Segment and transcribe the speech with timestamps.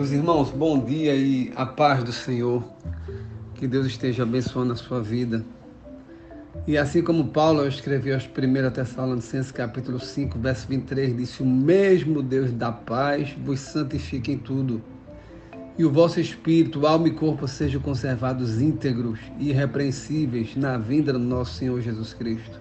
[0.00, 2.64] Meus irmãos, bom dia e a paz do Senhor.
[3.54, 5.44] Que Deus esteja abençoando a sua vida.
[6.66, 12.22] E assim como Paulo escreveu aos 1 Tessalonicenses capítulo 5, verso 23, disse: O mesmo
[12.22, 14.82] Deus da paz vos santifique em tudo.
[15.76, 21.18] E o vosso espírito, alma e corpo sejam conservados íntegros e irrepreensíveis na vinda do
[21.18, 22.58] nosso Senhor Jesus Cristo.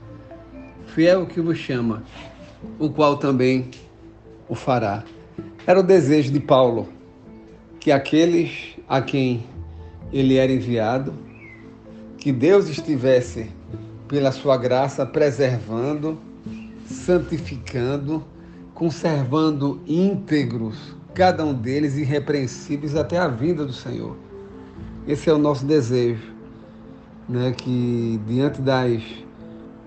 [0.88, 2.04] Fiel que vos chama,
[2.78, 3.72] o qual também
[4.50, 5.06] o fará.
[5.66, 6.99] Era o desejo de Paulo
[7.90, 9.44] que aqueles a quem
[10.14, 11.12] ele era enviado,
[12.20, 13.50] que Deus estivesse,
[14.08, 16.16] pela sua graça, preservando,
[16.86, 18.24] santificando,
[18.76, 24.16] conservando íntegros, cada um deles irrepreensíveis até a vinda do Senhor.
[25.08, 26.32] Esse é o nosso desejo,
[27.28, 27.56] né?
[27.58, 29.02] que diante das,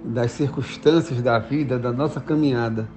[0.05, 2.89] das circunstâncias da vida, da nossa caminhada,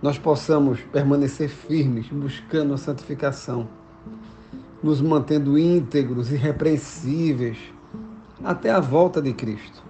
[0.00, 3.68] nós possamos permanecer firmes, buscando a santificação
[4.84, 7.56] nos mantendo íntegros, irrepreensíveis,
[8.44, 9.82] até a volta de Cristo.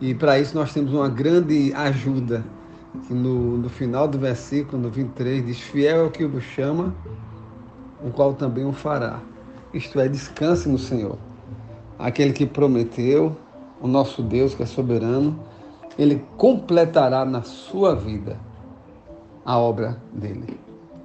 [0.00, 2.44] E para isso nós temos uma grande ajuda,
[3.08, 6.94] que no, no final do versículo, no 23, diz: Fiel é o que vos chama,
[8.00, 9.18] o qual também o fará.
[9.74, 11.18] Isto é, descanse no Senhor.
[11.98, 13.36] Aquele que prometeu,
[13.80, 15.36] o nosso Deus que é soberano,
[15.98, 18.38] ele completará na sua vida
[19.44, 20.60] a obra dele.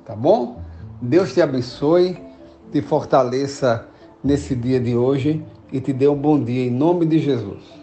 [0.05, 0.61] Tá bom?
[1.01, 2.30] Deus te abençoe
[2.71, 3.87] te fortaleça
[4.23, 7.80] nesse dia de hoje e te dê um bom dia em nome de Jesus.